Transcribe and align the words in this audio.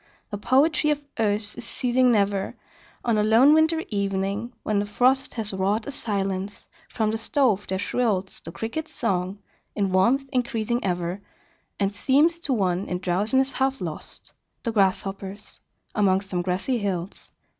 The 0.31 0.37
poetry 0.39 0.89
of 0.89 1.03
earth 1.19 1.55
is 1.59 1.63
ceasing 1.67 2.11
never: 2.11 2.55
On 3.05 3.19
a 3.19 3.23
lone 3.23 3.53
winter 3.53 3.83
evening, 3.89 4.51
when 4.63 4.79
the 4.79 4.85
frost 4.87 5.35
Has 5.35 5.53
wrought 5.53 5.85
a 5.85 5.91
silence, 5.91 6.67
from 6.89 7.11
the 7.11 7.19
stove 7.19 7.67
there 7.67 7.77
shrills 7.77 8.41
The 8.43 8.51
Cricket's 8.51 8.91
song, 8.91 9.37
in 9.75 9.91
warmth 9.91 10.27
increasing 10.33 10.83
ever, 10.83 11.21
And 11.79 11.93
seems 11.93 12.39
to 12.39 12.51
one 12.53 12.87
in 12.87 12.97
drowsiness 12.97 13.51
half 13.51 13.79
lost, 13.79 14.33
The 14.63 14.71
Grasshopper's 14.71 15.59
among 15.93 16.21
some 16.21 16.41
grassy 16.41 16.79
hills. 16.79 17.29